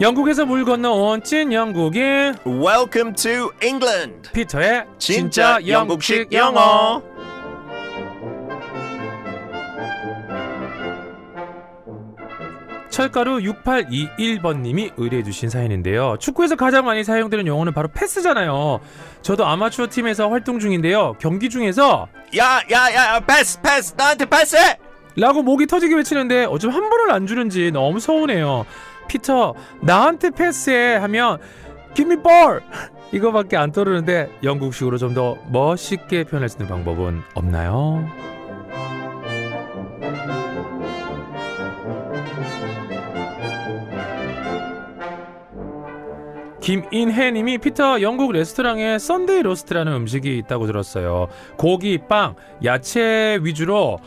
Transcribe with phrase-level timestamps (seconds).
[0.00, 4.30] 영국에서 물 건너 온 찐 영국인 Welcome to England.
[4.32, 7.02] 피터의 진짜 영국식 영어.
[12.90, 16.16] 철가루 6821번님이 의뢰해주신 사연인데요.
[16.20, 18.78] 축구에서 가장 많이 사용되는 용어는 바로 패스잖아요.
[19.20, 21.14] 저도 아마추어 팀에서 활동 중인데요.
[21.18, 22.06] 경기 중에서
[22.38, 24.56] 야, 야, 야, 패스, 패스, 나한테 패스!
[25.16, 28.66] 라고 목이 터지게 외치는데 어쩜 한 번을 안 주는지 너무 서운해요.
[29.08, 31.38] 피터 나한테 패스해 하면
[31.98, 32.60] me ball
[33.12, 38.04] 이거밖에 안 떠오르는데 영국식으로 좀 더 멋있게 표현할 수 있는 방법은 없나요?
[46.60, 51.28] 김인혜님이 피터 영국 레스토랑에 Sunday roast라는 음식이 있다고 들었어요.
[51.56, 53.98] 고기, 빵, 야채 위주로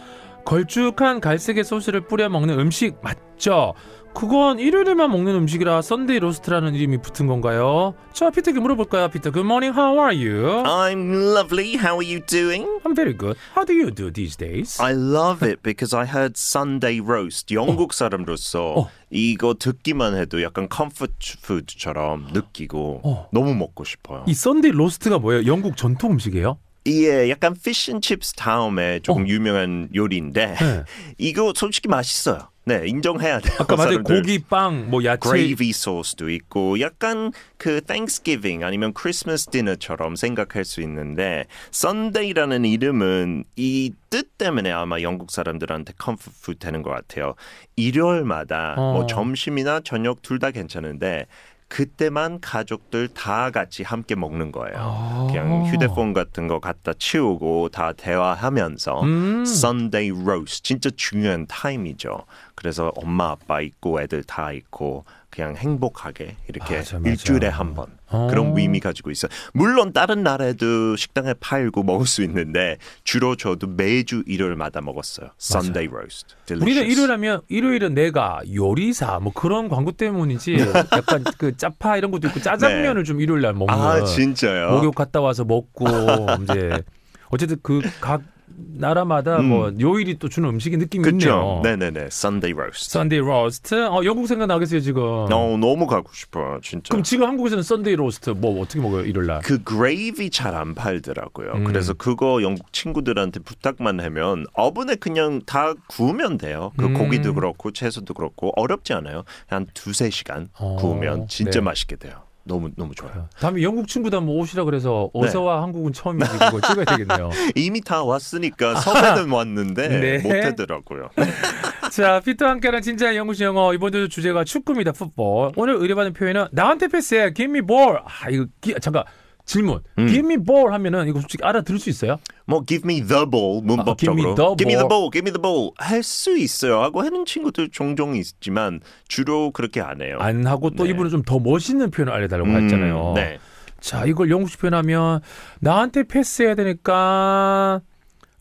[0.47, 3.73] 걸쭉한 갈색의 소스를 뿌려 먹는 음식 맞죠?
[4.15, 7.95] 그건 일요일에만 먹는 음식이라 Sunday roast라는 이름이 붙은 건가요?
[8.13, 9.09] 자, 피터에게 물어볼까요?
[9.09, 10.63] 피터, good morning, how are you?
[10.63, 11.75] I'm lovely.
[11.75, 12.65] How are you doing?
[12.85, 13.37] I'm very good.
[13.57, 14.79] How do you do these days?
[14.81, 17.53] I love it because I heard Sunday roast.
[17.53, 18.89] 영국 사람으로서 어.
[19.11, 23.27] 이거 듣기만 해도 약간 comfort food처럼 느끼고 어.
[23.33, 24.23] 너무 먹고 싶어요.
[24.27, 25.45] 이 Sunday roast가 뭐예요?
[25.45, 26.57] 영국 전통 음식이에요?
[26.87, 29.27] 예, 약간 fish and chips 다음에 조금 어.
[29.27, 30.83] 유명한 요리인데 네.
[31.17, 32.49] 이거 솔직히 맛있어요.
[32.65, 33.55] 네, 인정해야 돼요.
[33.61, 33.77] 아까.
[33.77, 34.03] 사람들.
[34.03, 35.29] 고기, 빵, 뭐 야채.
[35.29, 43.91] 그레이비 소스도 있고 약간 그 Thanksgiving 아니면 크리스마스 디너처럼 생각할 수 있는데 Sunday라는 이름은 이
[44.09, 47.35] 뜻 때문에 아마 영국 사람들한테 food 되는 것 같아요.
[47.77, 48.93] 일요일마다 어.
[48.93, 51.25] 뭐 점심이나 저녁 둘 다 괜찮은데
[51.69, 54.75] 그때만 가족들 다 같이 함께 먹는 거예요.
[54.77, 55.27] 아.
[55.29, 59.41] 그냥 휴대폰 같은 거 갖다 치우고 다 대화하면서 음.
[59.41, 62.25] Sunday roast 진짜 중요한 타임이죠.
[62.57, 67.07] 그래서 엄마 아빠 있고 애들 다 있고 그냥 행복하게 이렇게 맞아, 맞아.
[67.11, 68.25] 일주일에 한번 어.
[68.31, 69.29] 그런 의미 가지고 있어요.
[69.53, 75.29] 물론 다른 나라에도 식당에 팔고 먹을 수 있는데 주로 저도 매주 일요일마다 먹었어요.
[75.39, 76.33] Sunday roast.
[76.49, 76.91] 우리는 Delicious.
[76.91, 80.57] 일요일 하면 일요일은 내가 요리사 뭐 그런 광고 때문이지
[80.93, 83.79] 약간 그 짜파 이런 것도 있고 짜장면을 좀 일요일 날 먹는 네.
[83.79, 84.71] 아 진짜요?
[84.71, 85.85] 목욕 갔다 와서 먹고
[86.43, 86.81] 이제
[87.29, 88.23] 어쨌든 그 각
[88.57, 89.45] 나라마다 음.
[89.49, 91.29] 뭐 요일이 또 주는 음식의 느낌이 그렇죠.
[91.29, 91.61] 있네요.
[91.63, 92.05] 네네네.
[92.07, 92.89] Sunday roast.
[92.91, 93.87] Sunday roast.
[93.87, 95.01] 어, 영국 생각 나겠어요 지금.
[95.03, 96.89] 어, 너무 가고 싶어요, 진짜.
[96.89, 99.41] 그럼 지금 한국에서는 Sunday roast 뭐 어떻게 먹어요 일요일 날?
[99.41, 101.51] 그 gravy 잘 안 팔더라고요.
[101.53, 101.63] 음.
[101.65, 106.71] 그래서 그거 영국 친구들한테 부탁만 하면 오븐에 그냥 다 구우면 돼요.
[106.77, 106.93] 그 음.
[106.95, 109.23] 고기도 그렇고 채소도 그렇고 어렵지 않아요.
[109.45, 111.65] 한 두세 시간 어, 구우면 진짜 네.
[111.65, 112.26] 맛있게 돼요.
[112.47, 113.27] 너무 너무 좋아요.
[113.39, 117.29] 다음에 영국 친구들 한번 오시라 그래서 어서와 한국은 처음이지 그거 찍어야 되겠네요.
[117.55, 120.17] 이미 다 왔으니까 섭외는 왔는데 네.
[120.19, 121.09] 못 하더라고요.
[121.91, 124.91] 자, 피터와 함께하는 진짜 영국식 영어 이번에도 주제가 축구입니다.
[124.91, 125.53] 풋볼.
[125.55, 127.33] 오늘 의뢰받은 표현은 나한테 패스해.
[127.33, 127.97] Give me ball.
[128.03, 129.03] 아, 이거 기, 잠깐
[129.47, 129.79] 질문.
[129.97, 130.07] 음.
[130.07, 132.17] Give me ball 하면은 이거 솔직히 알아들을 수 있어요?
[132.45, 135.09] 뭐 give me the ball 문법적으로 아, give me the ball.
[135.11, 136.81] give me the ball 할 수 있어요.
[136.83, 140.17] 하고 하는 친구들 종종 있지만 주로 그렇게 안 해요.
[140.19, 140.89] 안 하고 또 네.
[140.91, 143.13] 이분은 좀 더 멋있는 표현을 알려달라고 음, 했잖아요.
[143.15, 143.39] 네.
[143.79, 145.21] 자, 이걸 영국식 표현하면
[145.61, 147.81] 나한테 패스해야 되니까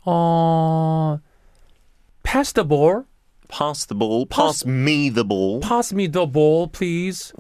[0.04, 1.18] 어
[2.22, 3.02] pass the ball,
[3.48, 5.60] Pass the ball, pass me the ball.
[5.60, 7.32] pass me the ball, please.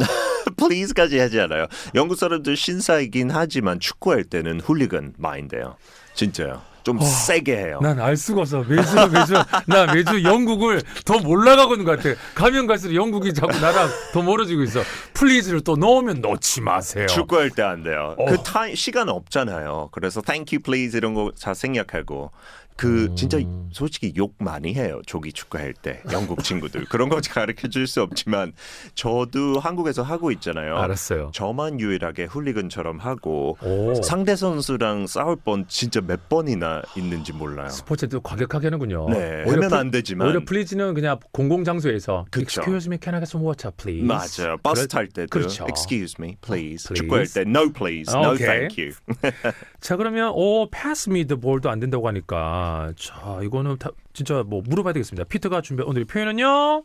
[0.56, 1.66] please까지 하지 않아요.
[1.94, 5.76] 영국 사람들 신사이긴 하지만 축구할 때는 훌리건 마인드예요.
[6.14, 6.75] 진짜요.
[6.86, 7.80] 좀 세게 해요.
[7.82, 8.60] 난 알 수가 없어.
[8.60, 9.34] 매주 매주
[9.66, 12.16] 나 매주 영국을 더 몰라가고 있는 것 같아.
[12.36, 14.82] 가면 갈수록 영국이 자꾸 나랑 더 멀어지고 있어.
[15.12, 17.06] please를 또 넣으면 넣지 마세요.
[17.08, 18.14] 축구할 때 안 돼요.
[18.18, 18.26] 어.
[18.26, 19.88] 그 타임 시간 없잖아요.
[19.90, 22.30] 그래서 thank you please 이런 거 잘 생각하고
[22.76, 23.70] 그 진짜 음.
[23.72, 25.00] 솔직히 욕 많이 해요.
[25.06, 28.52] 조기 축구할 때 영국 친구들 그런 거 가르쳐 줄 수 없지만
[28.94, 30.76] 저도 한국에서 하고 있잖아요.
[30.76, 31.30] 알았어요.
[31.32, 33.94] 저만 유일하게 훌리건처럼 하고 오.
[34.02, 37.68] 상대 선수랑 싸울 번 진짜 몇 번이나 있는지 몰라요.
[37.68, 39.08] 스포츠도 과격하게 하는군요.
[39.10, 42.60] 네, 오히려 하면 pl- 안 되지만 오히려 please는 그냥 공공 장소에서 그쵸.
[42.62, 44.04] Excuse me, can I get some water, please?
[44.06, 44.56] 맞아요.
[44.62, 45.64] 버스 그래- 탈 때도 그렇죠.
[45.68, 46.86] Excuse me, please.
[46.86, 46.94] 어, please.
[46.94, 48.46] 축구할 때 No please, No 오케이.
[48.46, 48.94] thank you.
[49.80, 54.62] 자 그러면 오 pass me the ball도 안 된다고 하니까 자 이거는 다, 진짜 뭐
[54.64, 55.24] 물어봐야 되겠습니다.
[55.28, 56.84] 피터가 준비한 오늘의 표현은요.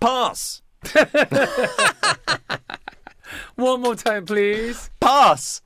[0.00, 0.62] Pass,
[3.56, 4.90] One more time, please.
[5.00, 5.62] pass.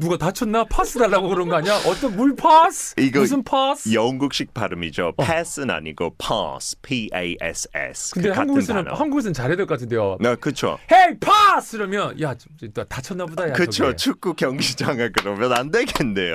[0.00, 0.64] 어, 누가 다쳤나?
[0.64, 1.74] 파스 달라고 그런 거 아니야?
[1.86, 2.94] 어떤 물 파스?
[2.98, 3.92] 이거 무슨 파스?
[3.92, 5.12] 영국식 발음이죠.
[5.18, 8.14] pass는 아니고 pass, P-A-S-S.
[8.14, 8.90] 근데 그 한국에서는.
[8.92, 10.16] 한국에서는 잘해야 될 것 같은데요.
[10.20, 10.78] 네, 그렇죠.
[10.90, 13.48] 헤이 파스 이러면 야, 좀, 좀 다쳤나 보다.
[13.48, 13.96] 야, 그쵸 저게.
[13.96, 16.32] 축구 경기장에 그러면 안 되겠네요.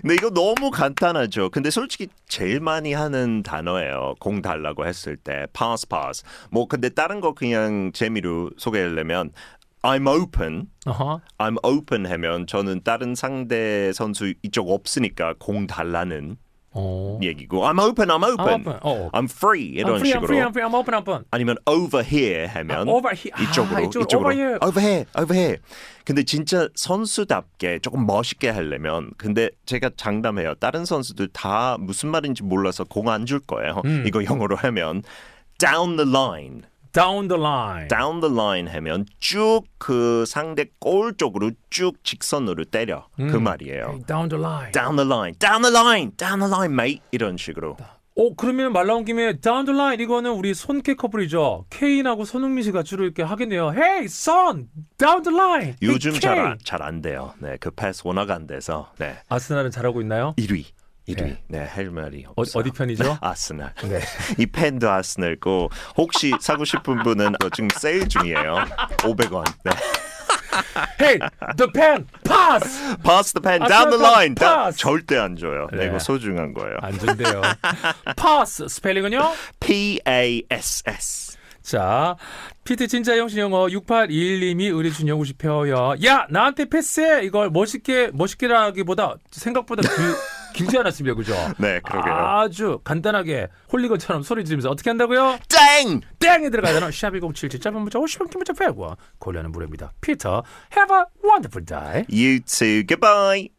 [0.00, 1.50] 근데 이거 너무 간단하죠.
[1.50, 4.14] 근데 솔직히 제일 많이 하는 단어예요.
[4.18, 6.24] 공 달라고 했을 때 pass pass.
[6.50, 9.30] 뭐 근데 다른 거 그냥 재미로 소개하려면
[9.84, 10.66] I'm open.
[10.86, 11.20] 어허.
[11.38, 16.36] I'm open 하면 저는 다른 상대 선수 이쪽 없으니까 공 달라는
[16.76, 17.20] 어.
[17.22, 18.60] 얘기고 I'm open, I'm open.
[18.60, 18.78] open.
[18.82, 19.08] 어.
[19.12, 20.24] I'm free 이런 I'm free, I'm 식으로.
[20.26, 21.24] free, I'm free, I'm open, I'm open.
[21.30, 23.12] 아니면 over here 하면 아, over.
[23.14, 24.58] 아, 이쪽으로 이쪽으로, 이쪽으로 over here.
[24.60, 25.58] over here over here
[26.04, 32.82] 근데 진짜 선수답게 조금 멋있게 하려면 근데 제가 장담해요 다른 선수들 다 무슨 말인지 몰라서
[32.84, 34.02] 공 안 줄 거예요 음.
[34.06, 35.02] 이거 영어로 하면
[35.58, 36.62] down the line
[36.94, 37.88] Down the line.
[37.88, 44.28] down the line 하면 쭉 그 상대 골 쪽으로 쭉 직선으로 때려 그 말이에요 down
[44.28, 44.72] the line.
[44.72, 47.76] down the line down the line down the line mate 이런 식으로
[48.16, 51.64] 어 그러면 말 나온 김에 down the line 이거는 우리 손케 커플이죠.
[51.68, 53.72] 케인하고 손흥민 씨가 주로 이렇게 하겠네요.
[53.74, 55.74] Hey son, down the line.
[55.82, 56.54] 요즘 Kane.
[56.62, 60.34] 잘잘안 돼요 네 그 패스 워낙 안 돼서 네 아스날은 잘하고 있나요?
[60.38, 60.64] 1위.
[61.08, 61.22] 1위.
[61.22, 61.42] 네.
[61.48, 62.32] 네, 할 말이 어.
[62.36, 63.18] 어디 편이죠?
[63.22, 63.74] 아스날.
[63.82, 64.00] 네.
[64.38, 68.64] 이 펜도 아스날고 혹시 사고 싶은 분은 어, 지금 세일 중이에요.
[68.98, 69.44] 500원.
[69.64, 69.72] 네.
[71.00, 71.18] Hey,
[71.56, 72.96] the pen, pass.
[73.02, 74.34] Pass the pen down the line.
[74.36, 74.70] 다-.
[74.70, 75.66] 절대 안 줘요.
[75.72, 75.78] 네.
[75.78, 75.86] 네.
[75.86, 76.76] 이거 소중한 거예요.
[76.80, 77.42] 안 준대요.
[78.16, 79.32] pass 스펠링은요?
[79.60, 81.36] P A S S.
[81.62, 82.14] 자,
[82.64, 86.02] 피트 진짜 영신 영어 6821님이 의뢰 준 영구시 표현.
[86.04, 87.24] 야, 나한테 패스해.
[87.24, 89.90] 이걸 멋있게 멋있게라기보다 생각보다 길,
[90.54, 91.14] 길지 않았습니다.
[91.14, 91.34] 그죠?
[91.58, 92.14] 네, 그러게요.
[92.14, 95.38] 아주 간단하게 홀리건처럼 소리 지르면서 어떻게 한다고요?
[95.48, 96.00] 땡!
[96.18, 99.92] 땡에 들어가야 되는 샵1077 짧은 문자 50원 긴 문자 100원 고려하는 무료입니다.
[100.00, 100.42] 피터,
[100.76, 102.04] have a wonderful day.
[102.10, 102.84] You too.
[102.86, 103.53] Goodbye.